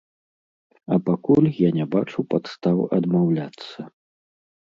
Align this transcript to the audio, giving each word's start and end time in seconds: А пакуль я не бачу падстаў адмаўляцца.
А 0.95 0.97
пакуль 1.09 1.49
я 1.57 1.69
не 1.77 1.85
бачу 1.93 2.25
падстаў 2.33 2.77
адмаўляцца. 2.99 3.79